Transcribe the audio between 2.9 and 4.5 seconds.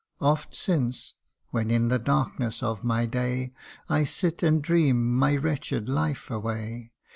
day I sit,